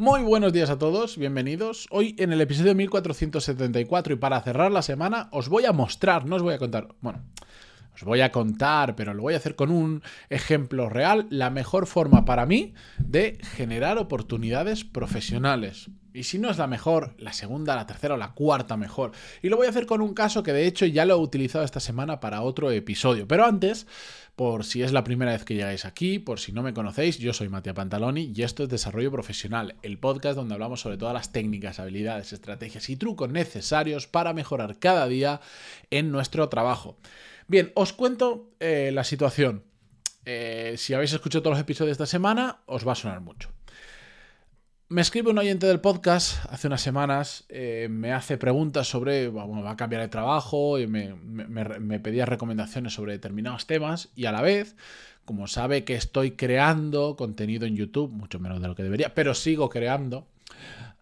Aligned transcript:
Muy 0.00 0.22
buenos 0.22 0.54
días 0.54 0.70
a 0.70 0.78
todos, 0.78 1.18
bienvenidos. 1.18 1.86
Hoy 1.90 2.16
en 2.18 2.32
el 2.32 2.40
episodio 2.40 2.74
1474 2.74 4.14
y 4.14 4.16
para 4.16 4.40
cerrar 4.40 4.72
la 4.72 4.80
semana 4.80 5.28
os 5.30 5.50
voy 5.50 5.66
a 5.66 5.72
mostrar, 5.72 6.24
no 6.24 6.36
os 6.36 6.42
voy 6.42 6.54
a 6.54 6.58
contar, 6.58 6.88
bueno, 7.02 7.20
os 7.94 8.02
voy 8.04 8.22
a 8.22 8.32
contar, 8.32 8.96
pero 8.96 9.12
lo 9.12 9.20
voy 9.20 9.34
a 9.34 9.36
hacer 9.36 9.56
con 9.56 9.70
un 9.70 10.02
ejemplo 10.30 10.88
real, 10.88 11.26
la 11.28 11.50
mejor 11.50 11.86
forma 11.86 12.24
para 12.24 12.46
mí 12.46 12.72
de 12.96 13.36
generar 13.42 13.98
oportunidades 13.98 14.84
profesionales. 14.84 15.90
Y 16.12 16.24
si 16.24 16.38
no 16.38 16.50
es 16.50 16.58
la 16.58 16.66
mejor, 16.66 17.14
la 17.18 17.32
segunda, 17.32 17.76
la 17.76 17.86
tercera 17.86 18.14
o 18.14 18.16
la 18.16 18.32
cuarta 18.32 18.76
mejor. 18.76 19.12
Y 19.42 19.48
lo 19.48 19.56
voy 19.56 19.66
a 19.66 19.70
hacer 19.70 19.86
con 19.86 20.00
un 20.00 20.14
caso 20.14 20.42
que 20.42 20.52
de 20.52 20.66
hecho 20.66 20.86
ya 20.86 21.04
lo 21.04 21.14
he 21.14 21.18
utilizado 21.18 21.64
esta 21.64 21.80
semana 21.80 22.20
para 22.20 22.42
otro 22.42 22.70
episodio. 22.70 23.28
Pero 23.28 23.44
antes, 23.44 23.86
por 24.36 24.64
si 24.64 24.82
es 24.82 24.92
la 24.92 25.04
primera 25.04 25.32
vez 25.32 25.44
que 25.44 25.54
llegáis 25.54 25.84
aquí, 25.84 26.18
por 26.18 26.40
si 26.40 26.52
no 26.52 26.62
me 26.62 26.74
conocéis, 26.74 27.18
yo 27.18 27.32
soy 27.32 27.48
Matías 27.48 27.76
Pantaloni 27.76 28.32
y 28.34 28.42
esto 28.42 28.62
es 28.62 28.68
Desarrollo 28.68 29.10
Profesional, 29.12 29.76
el 29.82 29.98
podcast 29.98 30.36
donde 30.36 30.54
hablamos 30.54 30.80
sobre 30.80 30.96
todas 30.96 31.14
las 31.14 31.30
técnicas, 31.30 31.78
habilidades, 31.78 32.32
estrategias 32.32 32.88
y 32.90 32.96
trucos 32.96 33.30
necesarios 33.30 34.06
para 34.06 34.32
mejorar 34.32 34.78
cada 34.78 35.06
día 35.08 35.40
en 35.90 36.10
nuestro 36.10 36.48
trabajo. 36.48 36.96
Bien, 37.48 37.70
os 37.74 37.92
cuento 37.92 38.50
eh, 38.60 38.90
la 38.94 39.04
situación. 39.04 39.64
Eh, 40.24 40.74
si 40.76 40.94
habéis 40.94 41.12
escuchado 41.12 41.42
todos 41.42 41.56
los 41.56 41.62
episodios 41.62 41.98
de 41.98 42.04
esta 42.04 42.06
semana, 42.06 42.60
os 42.66 42.86
va 42.86 42.92
a 42.92 42.96
sonar 42.96 43.20
mucho. 43.20 43.50
Me 44.90 45.02
escribe 45.02 45.30
un 45.30 45.38
oyente 45.38 45.68
del 45.68 45.78
podcast 45.78 46.44
hace 46.50 46.66
unas 46.66 46.80
semanas, 46.82 47.44
eh, 47.48 47.86
me 47.88 48.12
hace 48.12 48.36
preguntas 48.38 48.88
sobre, 48.88 49.28
bueno, 49.28 49.62
va 49.62 49.70
a 49.70 49.76
cambiar 49.76 50.02
de 50.02 50.08
trabajo, 50.08 50.80
y 50.80 50.88
me, 50.88 51.14
me, 51.14 52.00
pedía 52.00 52.26
recomendaciones 52.26 52.94
sobre 52.94 53.12
determinados 53.12 53.68
temas 53.68 54.08
y 54.16 54.24
a 54.24 54.32
la 54.32 54.42
vez, 54.42 54.74
como 55.24 55.46
sabe 55.46 55.84
que 55.84 55.94
estoy 55.94 56.32
creando 56.32 57.14
contenido 57.14 57.66
en 57.66 57.76
YouTube, 57.76 58.10
mucho 58.10 58.40
menos 58.40 58.60
de 58.60 58.66
lo 58.66 58.74
que 58.74 58.82
debería, 58.82 59.14
pero 59.14 59.32
sigo 59.34 59.68
creando, 59.68 60.26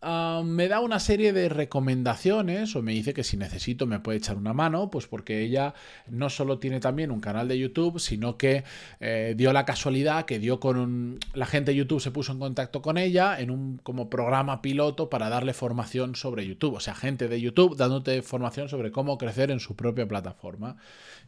Me 0.01 0.69
da 0.69 0.79
una 0.79 1.01
serie 1.01 1.33
de 1.33 1.48
recomendaciones 1.48 2.77
o 2.77 2.82
me 2.82 2.93
dice 2.93 3.15
que 3.15 3.24
si 3.24 3.37
necesito 3.37 3.85
me 3.87 3.99
puede 3.99 4.18
echar 4.18 4.37
una 4.37 4.52
mano, 4.52 4.90
pues 4.90 5.09
porque 5.09 5.40
ella 5.40 5.74
no 6.07 6.30
solo 6.30 6.60
tiene 6.60 6.79
también 6.79 7.10
un 7.10 7.21
canal 7.21 7.49
de 7.49 7.59
YouTube, 7.59 7.99
sino 7.99 8.37
que 8.37 8.63
eh, 9.01 9.35
dio 9.37 9.52
la 9.52 9.65
casualidad 9.65 10.24
que 10.24 10.38
dio 10.38 10.60
con 10.60 10.79
un, 10.79 11.18
la 11.35 11.46
gente 11.46 11.73
de 11.73 11.79
YouTube 11.79 12.01
se 12.01 12.13
puso 12.13 12.30
en 12.30 12.38
contacto 12.38 12.80
con 12.80 12.96
ella 12.96 13.40
en 13.40 13.51
un 13.51 13.79
como 13.79 14.09
programa 14.09 14.63
piloto 14.63 15.10
para 15.10 15.29
darle 15.29 15.52
formación 15.52 16.15
sobre 16.15 16.46
YouTube, 16.46 16.74
o 16.74 16.80
sea, 16.80 16.95
gente 16.95 17.27
de 17.27 17.40
YouTube 17.40 17.77
dándote 17.77 18.23
formación 18.23 18.68
sobre 18.68 18.93
cómo 18.93 19.18
crecer 19.18 19.51
en 19.51 19.59
su 19.59 19.74
propia 19.74 20.07
plataforma. 20.07 20.77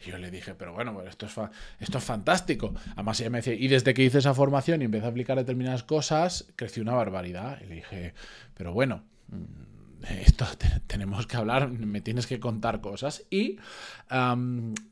Y 0.05 0.11
yo 0.11 0.19
le 0.19 0.31
dije, 0.31 0.55
pero 0.55 0.73
bueno, 0.73 0.95
pues 0.95 1.09
esto 1.09 1.27
es, 1.27 1.33
esto 1.81 1.99
es 1.99 2.05
fantástico. 2.05 2.73
Además 2.95 3.21
ella 3.21 3.31
me 3.31 3.39
decía, 3.39 3.55
y 3.55 3.69
desde 3.69 3.93
que 3.93 4.03
hice 4.03 4.19
esa 4.19 4.33
formación 4.33 4.81
y 4.81 4.87
empecé 4.87 5.07
a 5.07 5.11
aplicar 5.11 5.37
determinadas 5.37 5.83
cosas, 5.83 6.47
creció 6.57 6.83
una 6.83 6.95
barbaridad. 6.95 7.59
Y 7.62 7.67
le 7.67 7.75
dije, 7.77 8.15
pero 8.61 8.75
bueno, 8.75 9.05
mm, 9.28 10.03
esto 10.20 10.44
tenemos 10.86 11.27
que 11.27 11.39
hablar, 11.39 11.70
me 11.70 12.03
tienes 12.03 12.27
que 12.27 12.39
contar 12.39 12.83
cosas. 12.83 13.25
Y 13.30 13.56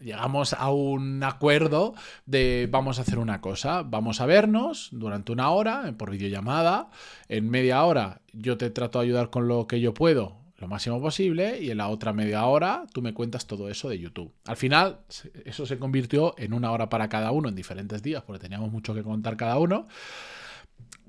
llegamos 0.00 0.54
a 0.54 0.70
un 0.70 1.22
acuerdo 1.22 1.92
de 2.24 2.66
vamos 2.70 2.98
a 2.98 3.02
hacer 3.02 3.18
una 3.18 3.42
cosa, 3.42 3.82
vamos 3.82 4.22
a 4.22 4.26
vernos 4.26 4.88
durante 4.90 5.32
una 5.32 5.50
hora 5.50 5.92
por 5.98 6.10
videollamada, 6.10 6.88
en 7.28 7.50
media 7.50 7.84
hora 7.84 8.22
yo 8.32 8.56
te 8.56 8.70
trato 8.70 9.00
de 9.00 9.04
ayudar 9.04 9.28
con 9.28 9.48
lo 9.48 9.66
que 9.66 9.80
yo 9.80 9.92
puedo 9.92 10.38
lo 10.56 10.66
máximo 10.66 10.98
posible 10.98 11.60
y 11.60 11.70
en 11.70 11.76
la 11.76 11.88
otra 11.88 12.14
media 12.14 12.46
hora 12.46 12.86
tú 12.94 13.02
me 13.02 13.12
cuentas 13.12 13.46
todo 13.46 13.68
eso 13.68 13.90
de 13.90 13.98
YouTube. 13.98 14.32
Al 14.46 14.56
final 14.56 15.00
eso 15.44 15.66
se 15.66 15.78
convirtió 15.78 16.34
en 16.38 16.54
una 16.54 16.72
hora 16.72 16.88
para 16.88 17.10
cada 17.10 17.32
uno 17.32 17.50
en 17.50 17.54
diferentes 17.54 18.02
días 18.02 18.22
porque 18.22 18.40
teníamos 18.40 18.72
mucho 18.72 18.94
que 18.94 19.02
contar 19.02 19.36
cada 19.36 19.58
uno. 19.58 19.86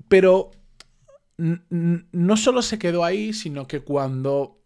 Pero 0.09 0.52
no 1.40 2.38
solo 2.38 2.62
se 2.62 2.80
quedó 2.80 3.06
ahí, 3.06 3.34
sino 3.34 3.68
que 3.68 3.80
cuando 3.80 4.59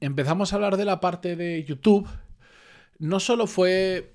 empezamos 0.00 0.52
a 0.52 0.56
hablar 0.56 0.76
de 0.76 0.84
la 0.84 1.00
parte 1.00 1.36
de 1.36 1.64
YouTube, 1.64 2.08
no 2.98 3.20
solo 3.20 3.46
fue 3.46 4.14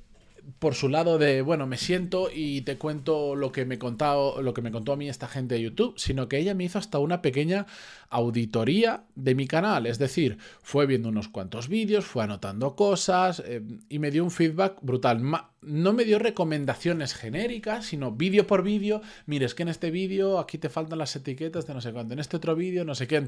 por 0.60 0.76
su 0.76 0.90
lado 0.90 1.18
de, 1.18 1.42
bueno, 1.42 1.68
me 1.68 1.78
siento 1.78 2.30
y 2.34 2.62
te 2.62 2.78
cuento 2.78 3.36
lo 3.36 3.52
que 3.52 3.66
me 3.66 3.80
contado, 3.80 4.42
lo 4.42 4.54
que 4.54 4.62
me 4.62 4.72
contó 4.72 4.94
a 4.94 4.96
mí 4.96 5.10
esta 5.10 5.28
gente 5.28 5.56
de 5.56 5.62
YouTube, 5.62 5.94
sino 5.98 6.28
que 6.28 6.38
ella 6.38 6.54
me 6.54 6.64
hizo 6.64 6.80
hasta 6.80 7.00
una 7.00 7.22
pequeña 7.22 7.66
auditoría 8.10 9.04
de 9.16 9.36
mi 9.36 9.48
canal, 9.48 9.86
es 9.86 10.00
decir, 10.00 10.38
fue 10.62 10.86
viendo 10.86 11.10
unos 11.10 11.28
cuantos 11.28 11.68
vídeos, 11.68 12.06
fue 12.06 12.24
anotando 12.24 12.76
cosas 12.76 13.44
eh, 13.46 13.62
y 13.90 14.00
me 14.00 14.12
dio 14.12 14.24
un 14.24 14.32
feedback 14.32 14.78
brutal. 14.82 15.22
no 15.62 15.94
me 15.94 16.06
dio 16.06 16.20
recomendaciones 16.20 17.14
genéricas, 17.14 17.86
sino 17.86 18.12
vídeo 18.12 18.48
por 18.48 18.64
vídeo, 18.64 19.02
mire, 19.26 19.46
es 19.46 19.56
que 19.56 19.64
en 19.64 19.70
este 19.70 19.92
vídeo 19.92 20.40
aquí 20.40 20.58
te 20.58 20.70
faltan 20.70 21.00
las 21.00 21.16
etiquetas 21.16 21.66
de 21.66 21.74
no 21.74 21.82
sé 21.82 21.92
cuánto, 21.92 22.14
en 22.14 22.20
este 22.20 22.38
otro 22.38 22.56
vídeo 22.56 22.86
no 22.86 22.96
sé 22.96 23.08
qué 23.08 23.22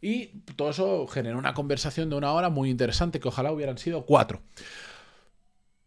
Y 0.00 0.26
todo 0.56 0.70
eso 0.70 1.06
generó 1.06 1.38
una 1.38 1.54
conversación 1.54 2.10
de 2.10 2.16
una 2.16 2.32
hora 2.32 2.48
muy 2.48 2.70
interesante, 2.70 3.20
que 3.20 3.28
ojalá 3.28 3.52
hubieran 3.52 3.78
sido 3.78 4.04
cuatro. 4.04 4.40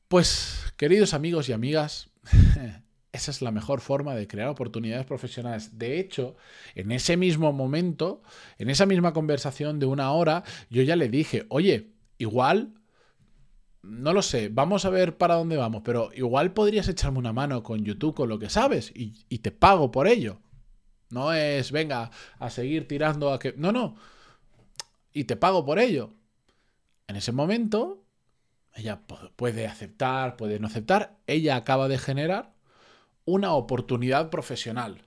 Pues, 0.08 0.72
queridos 0.78 1.16
amigos 1.16 1.50
y 1.50 1.54
amigas, 1.54 2.12
esa 3.12 3.32
es 3.32 3.42
la 3.42 3.52
mejor 3.52 3.82
forma 3.82 4.14
de 4.14 4.28
crear 4.28 4.50
oportunidades 4.50 5.06
profesionales. 5.08 5.80
De 5.80 6.00
hecho, 6.00 6.36
en 6.76 6.92
ese 6.92 7.18
mismo 7.18 7.52
momento, 7.54 8.22
en 8.60 8.70
esa 8.70 8.86
misma 8.86 9.14
conversación 9.14 9.80
de 9.80 9.88
una 9.88 10.12
hora, 10.12 10.44
yo 10.70 10.84
ya 10.84 10.96
le 10.96 11.10
dije, 11.10 11.48
oye, 11.50 11.96
igual, 12.20 12.76
no 13.82 14.14
lo 14.14 14.22
sé, 14.22 14.50
vamos 14.50 14.86
a 14.86 14.92
ver 14.92 15.18
para 15.18 15.36
dónde 15.36 15.58
vamos, 15.58 15.82
pero 15.84 16.12
igual 16.14 16.54
podrías 16.54 16.88
echarme 16.88 17.18
una 17.18 17.34
mano 17.34 17.64
con 17.64 17.84
YouTube, 17.84 18.14
con 18.14 18.30
lo 18.30 18.38
que 18.38 18.52
sabes, 18.52 18.92
y, 18.96 19.26
y 19.28 19.40
te 19.40 19.50
pago 19.50 19.90
por 19.90 20.08
ello. 20.08 20.40
No 21.10 21.34
es, 21.34 21.72
venga, 21.72 22.12
a 22.38 22.50
seguir 22.52 22.88
tirando 22.88 23.34
a 23.34 23.40
que... 23.40 23.56
No, 23.58 23.72
no. 23.72 23.96
Y 25.14 25.24
te 25.24 25.36
pago 25.36 25.66
por 25.66 25.80
ello. 25.80 26.14
En 27.08 27.16
ese 27.16 27.32
momento, 27.32 28.05
ella 28.76 29.02
puede 29.36 29.68
aceptar, 29.68 30.36
puede 30.36 30.60
no 30.60 30.68
aceptar. 30.68 31.18
Ella 31.28 31.56
acaba 31.56 31.88
de 31.88 31.98
generar 31.98 32.54
una 33.24 33.54
oportunidad 33.54 34.30
profesional. 34.30 35.02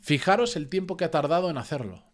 Fijaros 0.00 0.56
el 0.56 0.68
tiempo 0.68 0.96
que 0.96 1.04
ha 1.04 1.10
tardado 1.10 1.50
en 1.50 1.58
hacerlo. 1.58 2.04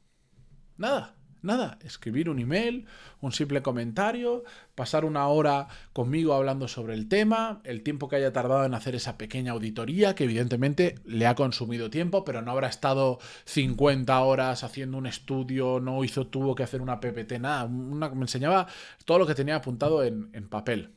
Nada. 0.77 1.15
Nada, 1.43 1.79
escribir 1.85 2.29
un 2.29 2.39
email, 2.39 2.87
un 3.21 3.33
simple 3.33 3.63
comentario, 3.63 4.45
pasar 4.75 5.05
una 5.05 5.29
hora 5.29 5.69
conmigo 5.93 6.35
hablando 6.35 6.69
sobre 6.69 6.95
el 6.95 7.09
tema, 7.09 7.61
el 7.65 7.83
tiempo 7.83 8.09
que 8.09 8.17
haya 8.17 8.33
tardado 8.33 8.65
en 8.65 8.75
hacer 8.75 8.95
esa 8.95 9.17
pequeña 9.17 9.53
auditoría, 9.53 10.15
que 10.15 10.25
evidentemente 10.25 10.97
le 11.05 11.27
ha 11.27 11.35
consumido 11.35 11.91
tiempo, 11.91 12.25
pero 12.25 12.43
no 12.43 12.51
habrá 12.51 12.69
estado 12.69 13.19
50 13.45 14.19
horas 14.21 14.65
haciendo 14.65 14.99
un 14.99 15.07
estudio, 15.07 15.81
no 15.81 16.03
hizo, 16.05 16.27
tuvo 16.27 16.55
que 16.55 16.63
hacer 16.63 16.81
una 16.83 17.01
PPT, 17.01 17.39
nada, 17.41 17.69
me 17.69 18.23
enseñaba 18.23 18.67
todo 19.05 19.19
lo 19.19 19.27
que 19.27 19.35
tenía 19.35 19.57
apuntado 19.57 20.03
en 20.03 20.49
papel. 20.49 20.93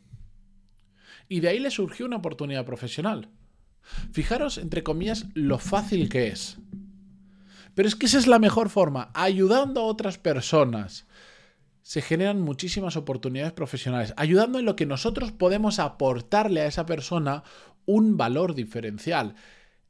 Y 1.27 1.41
de 1.41 1.49
ahí 1.49 1.59
le 1.59 1.69
surgió 1.69 2.07
una 2.07 2.17
oportunidad 2.17 2.65
profesional. 2.65 3.29
Fijaros, 4.11 4.57
entre 4.57 4.83
comillas, 4.83 5.27
lo 5.33 5.59
fácil 5.59 6.09
que 6.09 6.27
es. 6.27 6.57
Pero 7.75 7.87
es 7.87 7.95
que 7.95 8.05
esa 8.05 8.17
es 8.17 8.27
la 8.27 8.39
mejor 8.39 8.69
forma. 8.69 9.11
Ayudando 9.13 9.81
a 9.81 9.85
otras 9.85 10.17
personas 10.17 11.05
se 11.89 12.01
generan 12.03 12.41
muchísimas 12.41 12.95
oportunidades 12.97 13.53
profesionales. 13.53 14.13
Ayudando 14.15 14.59
en 14.59 14.65
lo 14.65 14.75
que 14.75 14.85
nosotros 14.85 15.31
podemos 15.31 15.79
aportarle 15.79 16.61
a 16.61 16.67
esa 16.67 16.85
persona 16.85 17.43
un 17.85 18.15
valor 18.15 18.53
diferencial. 18.53 19.33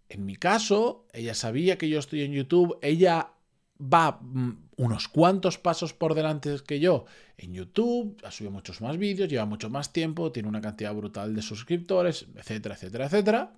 En 0.08 0.26
mi 0.26 0.38
caso, 0.38 1.08
ella 1.12 1.34
sabía 1.34 1.78
que 1.78 1.90
yo 1.90 2.00
estoy 2.00 2.22
en 2.22 2.32
YouTube, 2.32 2.80
ella 2.82 3.34
va 3.82 4.20
mm, 4.22 4.70
unos 4.78 5.08
cuantos 5.10 5.58
pasos 5.58 5.94
por 5.94 6.16
delante 6.16 6.56
que 6.66 6.80
yo 6.80 7.06
en 7.38 7.54
YouTube, 7.54 8.18
ha 8.24 8.32
subido 8.32 8.52
muchos 8.52 8.80
más 8.80 8.98
vídeos, 8.98 9.30
lleva 9.30 9.46
mucho 9.46 9.70
más 9.70 9.92
tiempo, 9.92 10.32
tiene 10.32 10.48
una 10.48 10.62
cantidad 10.62 10.94
brutal 10.94 11.36
de 11.36 11.42
suscriptores, 11.42 12.28
etcétera, 12.36 12.76
etcétera, 12.76 13.06
etcétera. 13.08 13.54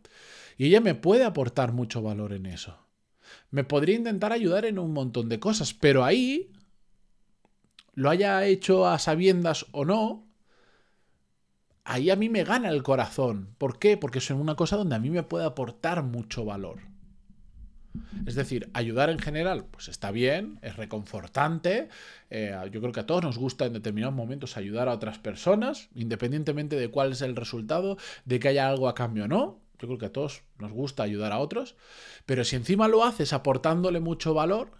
Y 0.57 0.65
ella 0.65 0.81
me 0.81 0.95
puede 0.95 1.25
aportar 1.25 1.73
mucho 1.73 2.01
valor 2.01 2.33
en 2.33 2.47
eso 2.47 2.90
me 3.49 3.63
podría 3.63 3.95
intentar 3.95 4.31
ayudar 4.31 4.65
en 4.65 4.79
un 4.79 4.93
montón 4.93 5.29
de 5.29 5.39
cosas, 5.39 5.73
pero 5.73 6.03
ahí, 6.03 6.51
lo 7.93 8.09
haya 8.09 8.45
hecho 8.45 8.87
a 8.87 8.99
sabiendas 8.99 9.65
o 9.71 9.85
no, 9.85 10.27
ahí 11.83 12.09
a 12.09 12.15
mí 12.15 12.29
me 12.29 12.43
gana 12.43 12.69
el 12.69 12.83
corazón. 12.83 13.55
¿Por 13.57 13.79
qué? 13.79 13.97
Porque 13.97 14.19
es 14.19 14.29
una 14.29 14.55
cosa 14.55 14.77
donde 14.77 14.95
a 14.95 14.99
mí 14.99 15.09
me 15.09 15.23
puede 15.23 15.45
aportar 15.45 16.03
mucho 16.03 16.45
valor. 16.45 16.91
Es 18.25 18.35
decir, 18.35 18.69
ayudar 18.73 19.09
en 19.09 19.19
general, 19.19 19.65
pues 19.69 19.89
está 19.89 20.11
bien, 20.11 20.59
es 20.61 20.77
reconfortante. 20.77 21.89
Eh, 22.29 22.55
yo 22.71 22.79
creo 22.79 22.93
que 22.93 23.01
a 23.01 23.05
todos 23.05 23.23
nos 23.23 23.37
gusta 23.37 23.65
en 23.65 23.73
determinados 23.73 24.15
momentos 24.15 24.55
ayudar 24.55 24.87
a 24.87 24.93
otras 24.93 25.19
personas, 25.19 25.89
independientemente 25.93 26.77
de 26.77 26.89
cuál 26.89 27.11
es 27.11 27.21
el 27.21 27.35
resultado, 27.35 27.97
de 28.23 28.39
que 28.39 28.47
haya 28.47 28.69
algo 28.69 28.87
a 28.87 28.95
cambio 28.95 29.25
o 29.25 29.27
no. 29.27 29.59
Yo 29.81 29.87
creo 29.87 29.97
que 29.97 30.05
a 30.05 30.13
todos 30.13 30.43
nos 30.59 30.71
gusta 30.71 31.03
ayudar 31.03 31.31
a 31.31 31.39
otros, 31.39 31.75
pero 32.25 32.43
si 32.43 32.55
encima 32.55 32.87
lo 32.87 33.03
haces 33.03 33.33
aportándole 33.33 33.99
mucho 33.99 34.33
valor, 34.33 34.71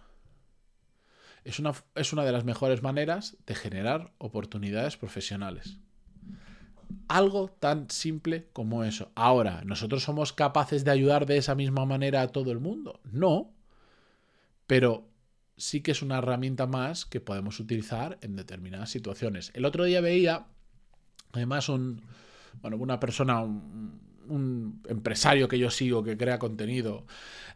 es 1.44 1.58
una, 1.58 1.74
es 1.96 2.12
una 2.12 2.24
de 2.24 2.30
las 2.30 2.44
mejores 2.44 2.82
maneras 2.82 3.36
de 3.46 3.54
generar 3.56 4.12
oportunidades 4.18 4.96
profesionales. 4.96 5.78
Algo 7.08 7.48
tan 7.48 7.90
simple 7.90 8.48
como 8.52 8.84
eso. 8.84 9.10
Ahora, 9.16 9.62
¿nosotros 9.64 10.04
somos 10.04 10.32
capaces 10.32 10.84
de 10.84 10.92
ayudar 10.92 11.26
de 11.26 11.38
esa 11.38 11.54
misma 11.54 11.84
manera 11.84 12.22
a 12.22 12.28
todo 12.28 12.52
el 12.52 12.60
mundo? 12.60 13.00
No. 13.04 13.52
pero 14.66 15.08
sí 15.56 15.80
que 15.82 15.90
es 15.90 16.02
una 16.02 16.18
herramienta 16.18 16.66
más 16.66 17.04
que 17.04 17.20
podemos 17.20 17.60
utilizar 17.60 18.18
en 18.22 18.36
determinadas 18.36 18.90
situaciones. 18.90 19.50
El 19.54 19.64
otro 19.64 19.84
día 19.84 20.00
veía, 20.00 20.46
además, 21.32 21.68
un, 21.68 22.02
bueno, 22.60 22.76
una 22.78 22.98
persona, 22.98 23.40
un, 23.40 24.00
empresario 24.88 25.48
que 25.48 25.58
yo 25.58 25.70
sigo 25.70 26.02
que 26.02 26.16
crea 26.16 26.38
contenido, 26.38 27.06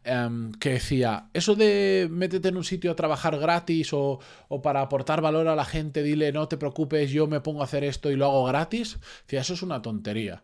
em, 0.04 0.52
que 0.52 0.70
decía, 0.70 1.28
eso 1.32 1.54
de 1.54 2.08
métete 2.10 2.48
en 2.48 2.56
un 2.56 2.64
sitio 2.64 2.90
a 2.90 2.96
trabajar 2.96 3.38
gratis 3.38 3.92
o, 3.92 4.20
o, 4.48 4.62
para 4.62 4.80
aportar 4.80 5.20
valor 5.20 5.48
a 5.48 5.56
la 5.56 5.64
gente, 5.64 6.02
dile, 6.02 6.32
no 6.32 6.48
te 6.48 6.56
preocupes, 6.56 7.10
yo 7.10 7.26
me 7.26 7.40
pongo 7.40 7.60
a 7.62 7.64
hacer 7.64 7.84
esto 7.84 8.10
y 8.10 8.16
lo 8.16 8.26
hago 8.26 8.44
gratis, 8.44 8.98
decía, 9.22 9.40
eso 9.40 9.54
es 9.54 9.62
una 9.62 9.82
tontería. 9.82 10.42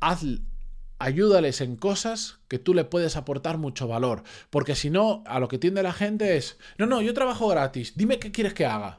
Haz, 0.00 0.24
ayúdales 0.98 1.60
en 1.60 1.76
cosas 1.76 2.38
que 2.48 2.58
tú 2.58 2.74
le 2.74 2.84
puedes 2.84 3.16
aportar 3.16 3.58
mucho 3.58 3.88
valor. 3.88 4.22
Porque 4.50 4.74
si 4.74 4.90
no, 4.90 5.22
a 5.26 5.40
lo 5.40 5.48
que 5.48 5.58
tiende 5.58 5.82
la 5.82 5.92
gente 5.92 6.36
es, 6.36 6.58
no, 6.78 6.86
no, 6.86 7.02
yo 7.02 7.14
trabajo 7.14 7.48
gratis, 7.48 7.94
dime 7.96 8.18
qué 8.18 8.32
quieres 8.32 8.54
que 8.54 8.66
haga 8.66 8.98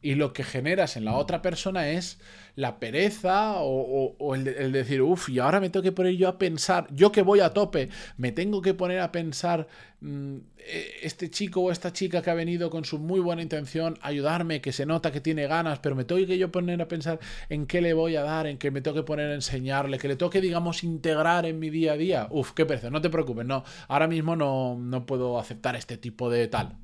y 0.00 0.14
lo 0.14 0.32
que 0.32 0.44
generas 0.44 0.96
en 0.96 1.04
la 1.04 1.16
otra 1.16 1.42
persona 1.42 1.90
es 1.90 2.20
la 2.54 2.78
pereza 2.78 3.54
o, 3.58 4.34
el, 4.34 4.72
decir, 4.72 5.02
uff, 5.02 5.28
y 5.28 5.38
ahora 5.38 5.60
me 5.60 5.70
tengo 5.70 5.82
que 5.82 5.92
poner 5.92 6.14
yo 6.14 6.28
a 6.28 6.38
pensar, 6.38 6.86
yo 6.92 7.12
que 7.12 7.22
voy 7.22 7.40
a 7.40 7.50
tope, 7.50 7.88
me 8.16 8.32
tengo 8.32 8.62
que 8.62 8.74
poner 8.74 9.00
a 9.00 9.12
pensar, 9.12 9.68
mm, 10.00 10.36
e, 10.58 10.86
este 11.02 11.30
chico 11.30 11.60
o 11.60 11.70
esta 11.70 11.92
chica 11.92 12.22
que 12.22 12.30
ha 12.30 12.34
venido 12.34 12.70
con 12.70 12.84
su 12.84 12.98
muy 12.98 13.20
buena 13.20 13.42
intención 13.42 13.98
a 14.02 14.08
ayudarme, 14.08 14.60
que 14.60 14.72
se 14.72 14.86
nota 14.86 15.12
que 15.12 15.20
tiene 15.20 15.46
ganas, 15.46 15.78
pero 15.80 15.94
me 15.94 16.04
tengo 16.04 16.24
que 16.26 16.38
yo 16.38 16.50
poner 16.50 16.80
a 16.82 16.88
pensar 16.88 17.20
en 17.48 17.66
qué 17.66 17.80
le 17.80 17.92
voy 17.92 18.16
a 18.16 18.22
dar, 18.22 18.46
en 18.46 18.58
qué 18.58 18.70
me 18.70 18.80
tengo 18.80 18.96
que 18.96 19.02
poner 19.04 19.30
a 19.30 19.34
enseñarle, 19.34 19.98
que 19.98 20.08
le 20.08 20.16
tengo 20.16 20.30
que, 20.30 20.40
digamos, 20.40 20.84
integrar 20.84 21.46
en 21.46 21.58
mi 21.58 21.70
día 21.70 21.92
a 21.92 21.96
día. 21.96 22.28
Uff, 22.30 22.52
qué 22.52 22.66
pereza, 22.66 22.90
no 22.90 23.00
te 23.00 23.10
preocupes, 23.10 23.46
no, 23.46 23.64
ahora 23.88 24.08
mismo 24.08 24.36
no, 24.36 24.76
no 24.78 25.06
puedo 25.06 25.38
aceptar 25.38 25.76
este 25.76 25.96
tipo 25.96 26.30
de 26.30 26.48
tal 26.48 26.76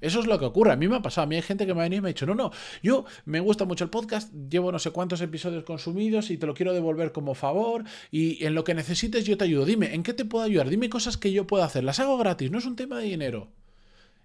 eso 0.00 0.20
es 0.20 0.26
lo 0.26 0.38
que 0.38 0.44
ocurre. 0.44 0.72
A 0.72 0.76
mí 0.76 0.88
me 0.88 0.96
ha 0.96 1.02
pasado. 1.02 1.24
A 1.24 1.26
mí 1.26 1.36
hay 1.36 1.42
gente 1.42 1.66
que 1.66 1.74
me 1.74 1.80
ha 1.80 1.84
venido 1.84 1.98
y 1.98 2.02
me 2.02 2.08
ha 2.08 2.12
dicho, 2.12 2.26
no, 2.26 2.34
no, 2.34 2.50
yo 2.82 3.04
me 3.24 3.40
gusta 3.40 3.64
mucho 3.64 3.84
el 3.84 3.90
podcast, 3.90 4.32
llevo 4.50 4.72
no 4.72 4.78
sé 4.78 4.90
cuántos 4.90 5.20
episodios 5.20 5.64
consumidos 5.64 6.30
y 6.30 6.38
te 6.38 6.46
lo 6.46 6.54
quiero 6.54 6.72
devolver 6.72 7.12
como 7.12 7.34
favor 7.34 7.84
y 8.10 8.44
en 8.44 8.54
lo 8.54 8.64
que 8.64 8.74
necesites 8.74 9.24
yo 9.24 9.36
te 9.36 9.44
ayudo. 9.44 9.64
Dime, 9.64 9.94
¿en 9.94 10.02
qué 10.02 10.14
te 10.14 10.24
puedo 10.24 10.44
ayudar? 10.44 10.68
Dime 10.68 10.88
cosas 10.88 11.16
que 11.16 11.32
yo 11.32 11.46
puedo 11.46 11.64
hacer. 11.64 11.84
Las 11.84 12.00
hago 12.00 12.18
gratis, 12.18 12.50
no 12.50 12.58
es 12.58 12.66
un 12.66 12.76
tema 12.76 12.98
de 12.98 13.04
dinero. 13.04 13.48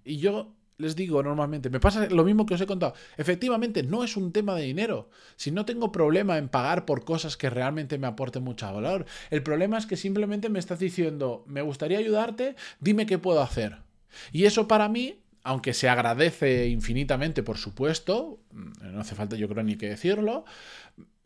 Y 0.03 0.17
yo 0.17 0.55
les 0.79 0.95
digo 0.95 1.21
normalmente, 1.21 1.69
me 1.69 1.79
pasa 1.79 2.07
lo 2.09 2.23
mismo 2.23 2.45
que 2.45 2.55
os 2.55 2.61
he 2.61 2.65
contado. 2.65 2.93
Efectivamente, 3.17 3.83
no 3.83 4.03
es 4.03 4.15
un 4.15 4.31
tema 4.31 4.55
de 4.55 4.63
dinero. 4.63 5.09
Si 5.35 5.51
no 5.51 5.65
tengo 5.65 5.91
problema 5.91 6.37
en 6.37 6.47
pagar 6.47 6.85
por 6.85 7.03
cosas 7.03 7.35
que 7.37 7.49
realmente 7.49 7.97
me 7.97 8.07
aporten 8.07 8.43
mucho 8.43 8.73
valor, 8.73 9.05
el 9.29 9.43
problema 9.43 9.77
es 9.77 9.85
que 9.85 9.97
simplemente 9.97 10.49
me 10.49 10.57
estás 10.57 10.79
diciendo, 10.79 11.43
me 11.47 11.61
gustaría 11.61 11.99
ayudarte, 11.99 12.55
dime 12.79 13.05
qué 13.05 13.17
puedo 13.17 13.41
hacer. 13.41 13.79
Y 14.31 14.45
eso 14.45 14.67
para 14.67 14.87
mí 14.87 15.19
aunque 15.43 15.73
se 15.73 15.89
agradece 15.89 16.67
infinitamente, 16.67 17.43
por 17.43 17.57
supuesto, 17.57 18.39
mm, 18.51 18.93
no 18.93 19.01
hace 19.01 19.15
falta 19.15 19.35
yo 19.35 19.47
creo 19.47 19.63
ni 19.63 19.75
que 19.75 19.89
decirlo, 19.89 20.45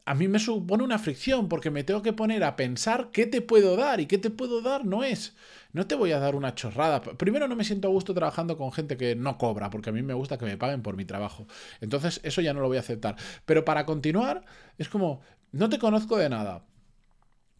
a 0.05 0.15
mí 0.15 0.27
me 0.27 0.39
supone 0.39 0.83
una 0.83 0.99
fricción 0.99 1.47
porque 1.47 1.71
me 1.71 1.83
tengo 1.83 2.01
que 2.01 2.13
poner 2.13 2.43
a 2.43 2.55
pensar 2.55 3.09
qué 3.11 3.25
te 3.25 3.41
puedo 3.41 3.77
dar 3.77 4.01
y 4.01 4.05
qué 4.05 4.17
te 4.17 4.29
puedo 4.29 4.61
dar 4.61 4.85
no 4.85 5.03
es, 5.03 5.35
no 5.71 5.87
te 5.87 5.95
voy 5.95 6.11
a 6.11 6.19
dar 6.19 6.35
una 6.35 6.55
chorrada. 6.55 7.01
Primero 7.01 7.47
no 7.47 7.55
me 7.55 7.63
siento 7.63 7.87
a 7.87 7.91
gusto 7.91 8.13
trabajando 8.13 8.57
con 8.57 8.71
gente 8.73 8.97
que 8.97 9.15
no 9.15 9.37
cobra 9.37 9.69
porque 9.69 9.91
a 9.91 9.93
mí 9.93 10.01
me 10.03 10.13
gusta 10.13 10.37
que 10.37 10.45
me 10.45 10.57
paguen 10.57 10.81
por 10.81 10.97
mi 10.97 11.05
trabajo. 11.05 11.47
Entonces 11.79 12.19
eso 12.23 12.41
ya 12.41 12.53
no 12.53 12.59
lo 12.59 12.67
voy 12.67 12.77
a 12.77 12.81
aceptar. 12.81 13.15
Pero 13.45 13.63
para 13.63 13.85
continuar 13.85 14.43
es 14.77 14.89
como, 14.89 15.21
no 15.51 15.69
te 15.69 15.79
conozco 15.79 16.17
de 16.17 16.29
nada 16.29 16.65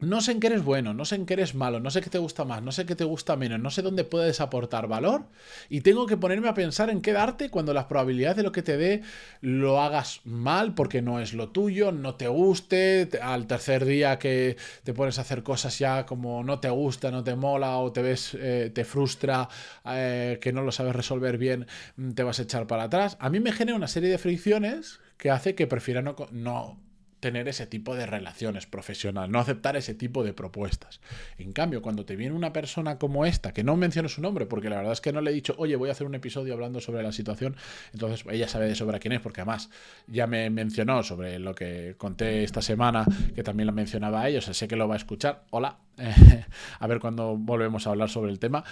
no 0.03 0.21
sé 0.21 0.31
en 0.33 0.39
qué 0.39 0.47
eres 0.47 0.63
bueno, 0.63 0.93
no 0.93 1.05
sé 1.05 1.15
en 1.15 1.25
qué 1.25 1.33
eres 1.33 1.55
malo, 1.55 1.79
no 1.79 1.89
sé 1.89 2.01
qué 2.01 2.09
te 2.09 2.17
gusta 2.17 2.45
más, 2.45 2.61
no 2.61 2.71
sé 2.71 2.85
qué 2.85 2.95
te 2.95 3.03
gusta 3.03 3.35
menos, 3.35 3.59
no 3.59 3.69
sé 3.69 3.81
dónde 3.81 4.03
puedes 4.03 4.41
aportar 4.41 4.87
valor 4.87 5.27
y 5.69 5.81
tengo 5.81 6.05
que 6.05 6.17
ponerme 6.17 6.49
a 6.49 6.53
pensar 6.53 6.89
en 6.89 7.01
qué 7.01 7.13
darte 7.13 7.49
cuando 7.49 7.73
las 7.73 7.85
probabilidades 7.85 8.37
de 8.37 8.43
lo 8.43 8.51
que 8.51 8.61
te 8.61 8.77
dé 8.77 9.01
lo 9.41 9.81
hagas 9.81 10.21
mal 10.25 10.73
porque 10.75 11.01
no 11.01 11.19
es 11.19 11.33
lo 11.33 11.49
tuyo, 11.49 11.91
no 11.91 12.15
te 12.15 12.27
guste, 12.27 13.09
al 13.21 13.47
tercer 13.47 13.85
día 13.85 14.19
que 14.19 14.57
te 14.83 14.93
pones 14.93 15.17
a 15.17 15.21
hacer 15.21 15.43
cosas 15.43 15.77
ya 15.79 16.05
como 16.05 16.43
no 16.43 16.59
te 16.59 16.69
gusta, 16.69 17.11
no 17.11 17.23
te 17.23 17.35
mola 17.35 17.77
o 17.77 17.91
te 17.91 18.01
ves, 18.01 18.35
eh, 18.39 18.71
te 18.73 18.85
frustra, 18.85 19.47
eh, 19.85 20.39
que 20.41 20.53
no 20.53 20.61
lo 20.61 20.71
sabes 20.71 20.95
resolver 20.95 21.37
bien, 21.37 21.67
mm, 21.97 22.11
te 22.11 22.23
vas 22.23 22.39
a 22.39 22.43
echar 22.43 22.67
para 22.67 22.83
atrás. 22.83 23.17
A 23.19 23.29
mí 23.29 23.39
me 23.39 23.51
genera 23.51 23.75
una 23.75 23.87
serie 23.87 24.09
de 24.09 24.17
fricciones 24.17 24.99
que 25.17 25.31
hace 25.31 25.55
que 25.55 25.67
prefiera 25.67 26.01
no, 26.01 26.15
no 26.31 26.79
tener 27.23 27.47
ese 27.47 27.65
tipo 27.67 27.95
de 27.95 28.05
relaciones 28.05 28.65
profesionales, 28.67 29.31
no 29.31 29.39
aceptar 29.39 29.77
ese 29.77 29.95
tipo 29.95 30.25
de 30.25 30.33
propuestas. 30.33 30.99
En 31.37 31.53
cambio, 31.53 31.81
cuando 31.81 32.03
te 32.03 32.17
viene 32.17 32.35
una 32.35 32.51
persona 32.51 32.99
como 32.99 33.25
esta, 33.25 33.53
que 33.53 33.63
no 33.63 33.77
menciono 33.77 34.09
su 34.09 34.21
nombre, 34.21 34.45
porque 34.45 34.69
la 34.69 34.75
verdad 34.75 34.91
es 34.91 34.99
que 34.99 35.13
no 35.13 35.21
le 35.21 35.31
he 35.31 35.33
dicho, 35.33 35.55
oye, 35.57 35.77
voy 35.77 35.87
a 35.87 35.93
hacer 35.93 36.05
un 36.05 36.15
episodio 36.15 36.53
hablando 36.53 36.81
sobre 36.81 37.01
la 37.01 37.13
situación, 37.13 37.55
entonces 37.93 38.25
ella 38.29 38.49
sabe 38.49 38.67
de 38.67 38.75
sobra 38.75 38.99
quién 38.99 39.13
es, 39.13 39.21
porque 39.21 39.39
además 39.39 39.69
ya 40.05 40.27
me 40.27 40.49
mencionó 40.49 41.01
sobre 41.01 41.39
lo 41.39 41.55
que 41.55 41.95
conté 41.97 42.43
esta 42.43 42.61
semana, 42.61 43.05
que 43.33 43.41
también 43.41 43.67
lo 43.67 43.73
mencionaba 43.73 44.23
a 44.23 44.27
ellos, 44.27 44.43
sé 44.43 44.67
que 44.67 44.75
lo 44.75 44.89
va 44.89 44.95
a 44.95 44.97
escuchar. 44.97 45.45
Hola, 45.51 45.79
a 46.79 46.87
ver 46.87 46.99
cuando 46.99 47.37
volvemos 47.37 47.87
a 47.87 47.91
hablar 47.91 48.09
sobre 48.09 48.33
el 48.33 48.39
tema. 48.39 48.65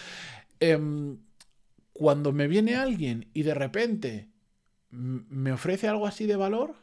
Em, 0.59 1.19
cuando 1.94 2.33
me 2.33 2.50
viene 2.50 2.75
alguien 2.75 3.30
y 3.33 3.44
de 3.44 3.53
repente 3.53 4.27
me 4.89 5.53
ofrece 5.53 5.88
algo 5.88 6.06
así 6.06 6.25
de 6.25 6.36
valor, 6.36 6.75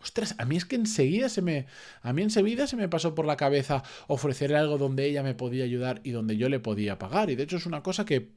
Ostras, 0.00 0.36
a 0.38 0.44
mí 0.44 0.56
es 0.56 0.64
que 0.64 0.76
enseguida 0.76 1.28
se 1.28 1.42
me. 1.42 1.66
A 2.02 2.12
mí 2.12 2.22
enseguida 2.22 2.66
se 2.66 2.76
me 2.76 2.88
pasó 2.88 3.14
por 3.14 3.26
la 3.26 3.36
cabeza 3.36 3.82
ofrecerle 4.06 4.56
algo 4.56 4.78
donde 4.78 5.06
ella 5.06 5.22
me 5.22 5.34
podía 5.34 5.64
ayudar 5.64 6.00
y 6.04 6.12
donde 6.12 6.36
yo 6.36 6.48
le 6.48 6.60
podía 6.60 6.98
pagar. 6.98 7.30
Y 7.30 7.36
de 7.36 7.42
hecho 7.42 7.56
es 7.56 7.66
una 7.66 7.82
cosa 7.82 8.04
que 8.04 8.30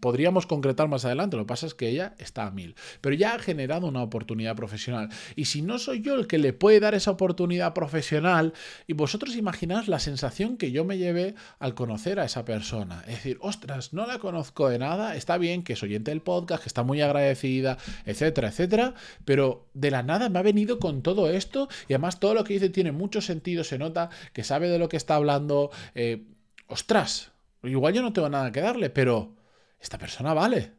podríamos 0.00 0.46
concretar 0.46 0.88
más 0.88 1.04
adelante. 1.04 1.36
Lo 1.36 1.44
que 1.44 1.48
pasa 1.48 1.66
es 1.66 1.74
que 1.74 1.88
ella 1.88 2.14
está 2.18 2.46
a 2.46 2.50
mil. 2.50 2.74
Pero 3.00 3.14
ya 3.14 3.34
ha 3.34 3.38
generado 3.38 3.86
una 3.86 4.02
oportunidad 4.02 4.56
profesional. 4.56 5.08
Y 5.36 5.46
si 5.46 5.62
no 5.62 5.78
soy 5.78 6.00
yo 6.00 6.14
el 6.14 6.26
que 6.26 6.38
le 6.38 6.52
puede 6.52 6.80
dar 6.80 6.94
esa 6.94 7.10
oportunidad 7.10 7.74
profesional, 7.74 8.52
y 8.86 8.92
vosotros 8.92 9.36
imagináis 9.36 9.88
la 9.88 9.98
sensación 9.98 10.56
que 10.56 10.70
yo 10.70 10.84
me 10.84 10.98
llevé 10.98 11.34
al 11.58 11.74
conocer 11.74 12.20
a 12.20 12.24
esa 12.24 12.44
persona. 12.44 13.02
Es 13.06 13.16
decir, 13.16 13.38
ostras, 13.40 13.92
no 13.92 14.06
la 14.06 14.18
conozco 14.18 14.68
de 14.68 14.78
nada. 14.78 15.16
Está 15.16 15.38
bien 15.38 15.62
que 15.62 15.72
es 15.72 15.82
oyente 15.82 16.10
del 16.10 16.22
podcast, 16.22 16.62
que 16.62 16.68
está 16.68 16.82
muy 16.82 17.00
agradecida, 17.00 17.78
etcétera, 18.04 18.48
etcétera. 18.48 18.94
Pero 19.24 19.68
de 19.74 19.90
la 19.90 20.02
nada 20.02 20.28
me 20.28 20.38
ha 20.38 20.42
venido 20.42 20.78
con 20.78 21.02
todo 21.02 21.30
esto 21.30 21.68
y 21.88 21.94
además 21.94 22.20
todo 22.20 22.34
lo 22.34 22.44
que 22.44 22.54
dice 22.54 22.70
tiene 22.70 22.92
mucho 22.92 23.20
sentido, 23.20 23.64
se 23.64 23.78
nota 23.78 24.10
que 24.32 24.44
sabe 24.44 24.68
de 24.68 24.78
lo 24.78 24.88
que 24.88 24.96
está 24.96 25.16
hablando. 25.16 25.70
Eh, 25.94 26.24
ostras, 26.66 27.32
igual 27.62 27.94
yo 27.94 28.02
no 28.02 28.12
tengo 28.12 28.28
nada 28.28 28.52
que 28.52 28.60
darle, 28.60 28.90
pero 28.90 29.37
esta 29.80 29.98
persona 29.98 30.34
vale. 30.34 30.72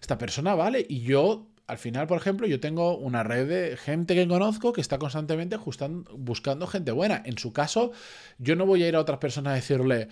Esta 0.00 0.18
persona 0.18 0.54
vale 0.54 0.84
y 0.88 1.00
yo 1.02 1.48
al 1.66 1.78
final, 1.78 2.06
por 2.06 2.18
ejemplo, 2.18 2.46
yo 2.46 2.60
tengo 2.60 2.96
una 2.96 3.24
red 3.24 3.48
de 3.48 3.76
gente 3.76 4.14
que 4.14 4.28
conozco 4.28 4.72
que 4.72 4.80
está 4.80 4.98
constantemente 4.98 5.58
buscando 6.12 6.66
gente 6.66 6.92
buena. 6.92 7.22
En 7.24 7.38
su 7.38 7.52
caso, 7.52 7.90
yo 8.38 8.54
no 8.54 8.66
voy 8.66 8.84
a 8.84 8.88
ir 8.88 8.94
a 8.94 9.00
otras 9.00 9.18
personas 9.18 9.52
a 9.52 9.56
decirle, 9.56 10.08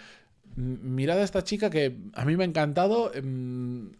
mirad 0.56 1.18
a 1.18 1.22
esta 1.22 1.44
chica 1.44 1.70
que 1.70 1.96
a 2.14 2.24
mí 2.24 2.36
me 2.36 2.42
ha 2.42 2.46
encantado, 2.46 3.12
em, 3.14 3.92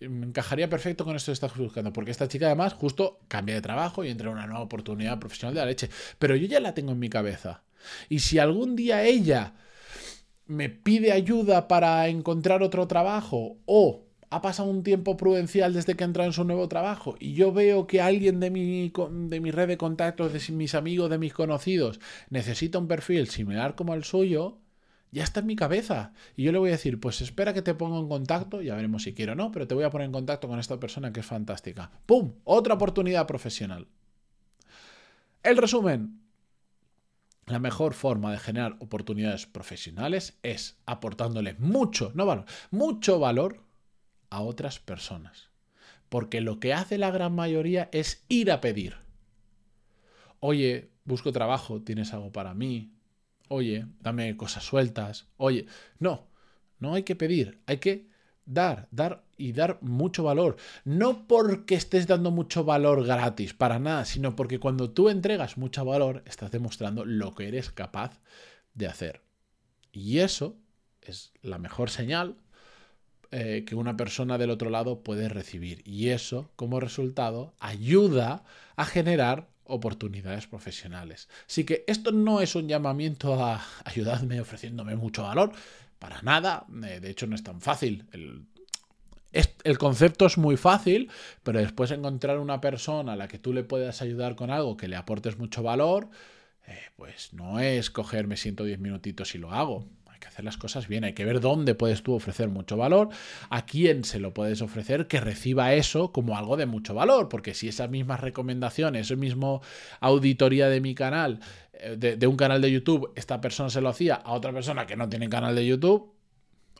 me 0.00 0.26
encajaría 0.26 0.68
perfecto 0.68 1.04
con 1.04 1.16
esto 1.16 1.30
que 1.30 1.34
estás 1.34 1.56
buscando, 1.56 1.92
porque 1.92 2.12
esta 2.12 2.28
chica 2.28 2.46
además 2.46 2.74
justo 2.74 3.18
cambia 3.26 3.56
de 3.56 3.60
trabajo 3.60 4.04
y 4.04 4.10
entra 4.10 4.28
en 4.28 4.34
una 4.34 4.46
nueva 4.46 4.62
oportunidad 4.62 5.18
profesional 5.18 5.54
de 5.54 5.60
la 5.60 5.66
leche, 5.66 5.90
pero 6.20 6.36
yo 6.36 6.46
ya 6.46 6.60
la 6.60 6.74
tengo 6.74 6.92
en 6.92 7.00
mi 7.00 7.08
cabeza. 7.08 7.62
Y 8.08 8.20
si 8.20 8.38
algún 8.38 8.76
día 8.76 9.02
ella 9.02 9.54
me 10.46 10.68
pide 10.68 11.12
ayuda 11.12 11.68
para 11.68 12.08
encontrar 12.08 12.62
otro 12.62 12.86
trabajo 12.86 13.56
o 13.66 14.04
ha 14.30 14.42
pasado 14.42 14.68
un 14.68 14.82
tiempo 14.82 15.16
prudencial 15.16 15.72
desde 15.72 15.94
que 15.94 16.04
ha 16.04 16.06
entrado 16.06 16.28
en 16.28 16.32
su 16.32 16.44
nuevo 16.44 16.68
trabajo 16.68 17.14
y 17.20 17.34
yo 17.34 17.52
veo 17.52 17.86
que 17.86 18.00
alguien 18.00 18.40
de 18.40 18.50
mi, 18.50 18.92
de 19.28 19.40
mi 19.40 19.50
red 19.50 19.68
de 19.68 19.76
contactos, 19.76 20.32
de 20.32 20.52
mis 20.52 20.74
amigos, 20.74 21.08
de 21.08 21.18
mis 21.18 21.32
conocidos, 21.32 22.00
necesita 22.30 22.78
un 22.78 22.88
perfil 22.88 23.28
similar 23.28 23.76
como 23.76 23.94
el 23.94 24.04
suyo, 24.04 24.58
ya 25.12 25.22
está 25.22 25.40
en 25.40 25.46
mi 25.46 25.54
cabeza. 25.54 26.12
Y 26.36 26.42
yo 26.42 26.50
le 26.50 26.58
voy 26.58 26.70
a 26.70 26.72
decir, 26.72 26.98
pues 26.98 27.20
espera 27.20 27.54
que 27.54 27.62
te 27.62 27.74
ponga 27.74 27.98
en 28.00 28.08
contacto, 28.08 28.60
ya 28.60 28.74
veremos 28.74 29.04
si 29.04 29.14
quiero 29.14 29.32
o 29.32 29.36
no, 29.36 29.52
pero 29.52 29.68
te 29.68 29.74
voy 29.74 29.84
a 29.84 29.90
poner 29.90 30.06
en 30.06 30.12
contacto 30.12 30.48
con 30.48 30.58
esta 30.58 30.80
persona 30.80 31.12
que 31.12 31.20
es 31.20 31.26
fantástica. 31.26 31.92
¡Pum! 32.04 32.32
Otra 32.42 32.74
oportunidad 32.74 33.26
profesional. 33.28 33.86
El 35.44 35.56
resumen. 35.56 36.23
La 37.46 37.58
mejor 37.58 37.94
forma 37.94 38.32
de 38.32 38.38
generar 38.38 38.76
oportunidades 38.80 39.46
profesionales 39.46 40.38
es 40.42 40.78
aportándole 40.86 41.54
mucho, 41.58 42.12
no 42.14 42.26
valor, 42.26 42.46
mucho 42.70 43.18
valor 43.18 43.64
a 44.30 44.40
otras 44.40 44.78
personas. 44.78 45.50
Porque 46.08 46.40
lo 46.40 46.58
que 46.58 46.72
hace 46.72 46.96
la 46.98 47.10
gran 47.10 47.34
mayoría 47.34 47.88
es 47.92 48.24
ir 48.28 48.50
a 48.50 48.60
pedir. 48.60 48.96
Oye, 50.40 50.90
busco 51.04 51.32
trabajo, 51.32 51.82
¿tienes 51.82 52.12
algo 52.12 52.32
para 52.32 52.54
mí? 52.54 52.94
oye, 53.48 53.86
dame 54.00 54.36
cosas 54.36 54.64
sueltas, 54.64 55.28
oye, 55.36 55.66
no, 55.98 56.26
no 56.78 56.94
hay 56.94 57.02
que 57.02 57.16
pedir, 57.16 57.60
hay 57.66 57.78
que 57.78 58.08
dar, 58.46 58.88
dar 58.90 59.24
y 59.36 59.52
dar 59.52 59.78
mucho 59.82 60.22
valor. 60.22 60.56
No 60.84 61.26
porque 61.26 61.74
estés 61.74 62.06
dando 62.06 62.30
mucho 62.30 62.64
valor 62.64 63.04
gratis, 63.04 63.54
para 63.54 63.78
nada, 63.78 64.04
sino 64.04 64.36
porque 64.36 64.58
cuando 64.58 64.90
tú 64.90 65.08
entregas 65.08 65.56
mucho 65.56 65.84
valor, 65.84 66.22
estás 66.26 66.50
demostrando 66.50 67.04
lo 67.04 67.34
que 67.34 67.48
eres 67.48 67.70
capaz 67.70 68.20
de 68.74 68.86
hacer. 68.86 69.22
Y 69.92 70.18
eso 70.18 70.56
es 71.00 71.32
la 71.42 71.58
mejor 71.58 71.90
señal 71.90 72.36
eh, 73.30 73.64
que 73.66 73.74
una 73.74 73.96
persona 73.96 74.38
del 74.38 74.50
otro 74.50 74.70
lado 74.70 75.02
puede 75.02 75.28
recibir. 75.28 75.82
Y 75.84 76.10
eso, 76.10 76.50
como 76.56 76.80
resultado, 76.80 77.54
ayuda 77.58 78.44
a 78.76 78.84
generar 78.84 79.48
oportunidades 79.64 80.46
profesionales. 80.46 81.28
Así 81.48 81.64
que 81.64 81.84
esto 81.86 82.12
no 82.12 82.40
es 82.40 82.54
un 82.54 82.68
llamamiento 82.68 83.42
a 83.42 83.64
ayudarme 83.84 84.40
ofreciéndome 84.40 84.94
mucho 84.96 85.22
valor, 85.22 85.52
para 85.98 86.22
nada, 86.22 86.66
eh, 86.84 87.00
de 87.00 87.10
hecho 87.10 87.26
no 87.26 87.34
es 87.34 87.42
tan 87.42 87.60
fácil. 87.60 88.06
El, 88.12 88.46
el 89.64 89.78
concepto 89.78 90.26
es 90.26 90.38
muy 90.38 90.56
fácil, 90.56 91.10
pero 91.42 91.58
después 91.58 91.90
encontrar 91.90 92.38
una 92.38 92.60
persona 92.60 93.14
a 93.14 93.16
la 93.16 93.28
que 93.28 93.38
tú 93.38 93.52
le 93.52 93.64
puedas 93.64 94.02
ayudar 94.02 94.36
con 94.36 94.50
algo 94.50 94.76
que 94.76 94.88
le 94.88 94.96
aportes 94.96 95.38
mucho 95.38 95.62
valor, 95.62 96.08
eh, 96.66 96.78
pues 96.96 97.32
no 97.32 97.60
es 97.60 97.90
cogerme 97.90 98.36
110 98.36 98.78
minutitos 98.78 99.34
y 99.34 99.38
lo 99.38 99.52
hago 99.52 99.88
que 100.24 100.28
hacer 100.28 100.44
las 100.44 100.56
cosas 100.56 100.88
bien, 100.88 101.04
hay 101.04 101.12
que 101.12 101.24
ver 101.24 101.40
dónde 101.40 101.74
puedes 101.74 102.02
tú 102.02 102.14
ofrecer 102.14 102.48
mucho 102.48 102.76
valor, 102.76 103.10
a 103.50 103.66
quién 103.66 104.04
se 104.04 104.18
lo 104.18 104.32
puedes 104.32 104.62
ofrecer 104.62 105.06
que 105.06 105.20
reciba 105.20 105.74
eso 105.74 106.12
como 106.12 106.36
algo 106.38 106.56
de 106.56 106.66
mucho 106.66 106.94
valor, 106.94 107.28
porque 107.28 107.52
si 107.52 107.68
esas 107.68 107.90
mismas 107.90 108.20
recomendaciones, 108.20 109.06
esa 109.06 109.16
misma 109.16 109.60
auditoría 110.00 110.68
de 110.68 110.80
mi 110.80 110.94
canal, 110.94 111.40
eh, 111.74 111.96
de, 111.98 112.16
de 112.16 112.26
un 112.26 112.36
canal 112.36 112.62
de 112.62 112.72
YouTube, 112.72 113.12
esta 113.16 113.40
persona 113.40 113.68
se 113.68 113.82
lo 113.82 113.90
hacía 113.90 114.14
a 114.14 114.32
otra 114.32 114.52
persona 114.52 114.86
que 114.86 114.96
no 114.96 115.08
tiene 115.08 115.28
canal 115.28 115.54
de 115.54 115.66
YouTube, 115.66 116.14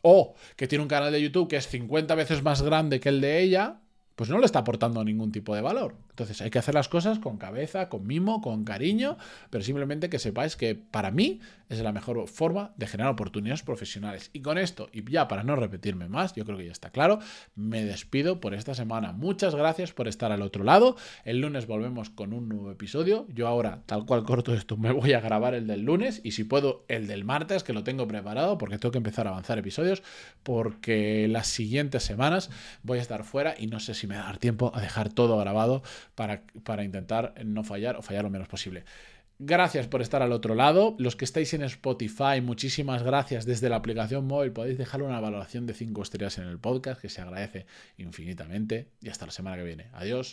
o 0.01 0.35
que 0.57 0.69
tiene 0.69 0.83
un 0.83 0.89
canal 0.89 1.13
de 1.13 1.23
YouTube 1.23 1.49
que 1.49 1.57
es 1.57 1.67
50 1.69 2.15
veces 2.15 2.43
más 2.43 2.63
grande 2.63 3.01
que 3.01 3.09
el 3.09 3.21
de 3.21 3.43
ella, 3.43 3.81
pues 4.17 4.31
no 4.31 4.39
le 4.39 4.47
está 4.47 4.61
aportando 4.61 5.03
ningún 5.05 5.33
tipo 5.33 5.55
de 5.55 5.61
valor. 5.61 5.97
Entonces 6.15 6.41
hay 6.43 6.51
que 6.51 6.61
hacer 6.61 6.75
las 6.75 6.89
cosas 6.89 7.19
con 7.19 7.39
cabeza, 7.39 7.89
con 7.89 8.07
mimo, 8.07 8.41
con 8.41 8.63
cariño, 8.63 9.19
pero 9.51 9.65
simplemente 9.65 10.09
que 10.09 10.21
sepáis 10.21 10.55
que 10.55 10.77
para 10.77 11.11
mí 11.11 11.41
es 11.69 11.81
la 11.81 11.91
mejor 11.91 12.29
forma 12.29 12.73
de 12.77 12.87
generar 12.87 13.13
oportunidades 13.13 13.65
profesionales. 13.65 14.31
Y 14.33 14.41
con 14.41 14.57
esto, 14.57 14.89
y 14.93 15.11
ya 15.11 15.27
para 15.27 15.43
no 15.43 15.57
repetirme 15.57 16.09
más, 16.09 16.33
yo 16.35 16.45
creo 16.45 16.57
que 16.57 16.67
ya 16.67 16.73
está 16.73 16.91
claro, 16.91 17.19
me 17.57 17.85
despido 17.85 18.41
por 18.41 18.55
esta 18.55 18.77
semana. 18.77 19.11
Muchas 19.11 19.57
gracias 19.57 19.93
por 19.93 20.07
estar 20.07 20.31
al 20.31 20.43
otro 20.43 20.63
lado. 20.63 20.97
El 21.25 21.41
lunes 21.41 21.67
volvemos 21.67 22.11
con 22.11 22.33
un 22.33 22.49
nuevo 22.49 22.71
episodio. 22.71 23.27
Yo 23.35 23.49
ahora, 23.49 23.83
tal 23.87 24.07
cual 24.07 24.23
corto 24.23 24.55
esto, 24.55 24.77
me 24.77 24.93
voy 24.93 25.15
a 25.15 25.21
grabar 25.21 25.55
el 25.55 25.67
del 25.67 25.83
lunes 25.83 26.21
y 26.23 26.31
si 26.31 26.45
puedo 26.45 26.85
el 26.87 27.09
del 27.09 27.25
martes, 27.25 27.65
que 27.65 27.73
lo 27.73 27.83
tengo 27.83 28.07
preparado 28.07 28.57
porque 28.57 28.79
tengo 28.79 28.93
que 28.93 28.99
empezar 28.99 29.27
a 29.27 29.31
avanzar 29.31 29.59
episodios, 29.59 30.05
porque 30.45 31.27
las 31.29 31.49
siguientes 31.49 32.05
semanas 32.05 32.51
voy 32.85 32.99
a 32.99 33.03
estar 33.03 33.25
fuera 33.25 33.57
y 33.59 33.67
no 33.67 33.81
sé 33.81 33.95
si 33.95 34.07
me 34.07 34.15
va 34.17 34.23
a 34.23 34.27
dar 34.27 34.39
tiempo 34.39 34.71
a 34.75 34.81
dejar 34.81 35.13
todo 35.13 35.37
grabado 35.39 35.83
para, 36.15 36.85
intentar 36.85 37.35
no 37.45 37.65
fallar 37.65 37.97
o 37.97 38.03
fallar 38.03 38.25
lo 38.25 38.31
menos 38.31 38.49
posible. 38.49 38.85
Gracias 39.39 39.89
por 39.89 40.01
estar 40.01 40.23
al 40.23 40.33
otro 40.33 40.55
lado. 40.55 40.95
Los 40.99 41.17
que 41.17 41.25
estáis 41.25 41.53
en 41.55 41.63
Spotify, 41.63 42.41
muchísimas 42.41 43.03
gracias. 43.03 43.45
Desde 43.47 43.69
la 43.69 43.77
aplicación 43.77 44.27
móvil 44.27 44.53
podéis 44.53 44.79
dejar 44.79 45.03
una 45.03 45.21
valoración 45.21 45.67
de 45.67 45.75
5 45.75 46.03
estrellas 46.03 46.39
en 46.39 46.45
el 46.45 46.61
podcast, 46.61 47.01
que 47.01 47.09
se 47.09 47.21
agradece 47.21 47.67
infinitamente. 47.97 48.91
Y 49.01 49.09
hasta 49.09 49.27
la 49.27 49.33
semana 49.33 49.57
que 49.57 49.65
viene. 49.65 49.89
Adiós. 49.93 50.33